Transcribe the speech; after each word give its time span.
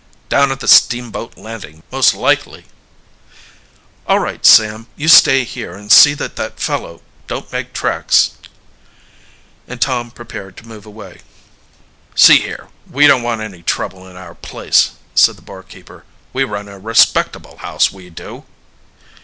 "Down 0.29 0.51
at 0.51 0.61
the 0.61 0.67
steamboat 0.67 1.37
landing, 1.37 1.83
most 1.91 2.15
likely." 2.15 2.65
"All 4.07 4.17
right. 4.17 4.43
Sam, 4.43 4.87
you 4.95 5.07
stay 5.07 5.43
here 5.43 5.75
and 5.75 5.91
see 5.91 6.15
that 6.15 6.37
that 6.37 6.59
fellow 6.59 7.03
don't 7.27 7.51
make 7.51 7.71
tracks," 7.71 8.31
and 9.67 9.79
Tom 9.79 10.09
prepared 10.09 10.57
to 10.57 10.67
move 10.67 10.87
away. 10.87 11.21
"See 12.15 12.37
here, 12.39 12.69
we 12.89 13.05
don't 13.05 13.21
want 13.21 13.41
any 13.41 13.61
trouble 13.61 14.07
in 14.07 14.15
our 14.15 14.33
place," 14.33 14.93
said 15.13 15.35
the 15.35 15.43
barkeeper. 15.43 16.03
"We 16.33 16.45
run 16.45 16.67
a 16.67 16.79
respectable 16.79 17.57
house, 17.57 17.91
we 17.91 18.09
do." 18.09 18.45